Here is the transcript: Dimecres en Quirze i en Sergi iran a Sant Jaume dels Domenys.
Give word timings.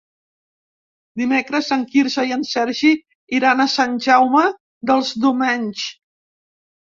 Dimecres 1.21 1.67
en 1.75 1.83
Quirze 1.91 2.23
i 2.29 2.33
en 2.37 2.45
Sergi 2.51 2.93
iran 3.39 3.61
a 3.65 3.69
Sant 3.75 3.93
Jaume 4.05 4.43
dels 4.93 5.11
Domenys. 5.27 5.85